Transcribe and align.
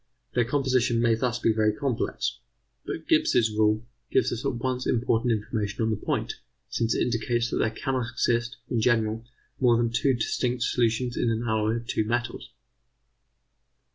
Their 0.33 0.45
composition 0.45 0.99
may 0.99 1.13
thus 1.13 1.37
be 1.37 1.53
very 1.53 1.71
complex: 1.75 2.39
but 2.87 3.07
Gibbs' 3.07 3.51
rule 3.51 3.85
gives 4.09 4.33
us 4.33 4.43
at 4.43 4.55
once 4.55 4.87
important 4.87 5.31
information 5.31 5.83
on 5.83 5.91
the 5.91 5.95
point, 5.95 6.41
since 6.69 6.95
it 6.95 7.03
indicates 7.03 7.51
that 7.51 7.57
there 7.57 7.69
cannot 7.69 8.09
exist, 8.11 8.57
in 8.67 8.81
general, 8.81 9.23
more 9.59 9.77
than 9.77 9.91
two 9.91 10.15
distinct 10.15 10.63
solutions 10.63 11.15
in 11.17 11.29
an 11.29 11.43
alloy 11.43 11.75
of 11.75 11.85
two 11.85 12.03
metals. 12.03 12.49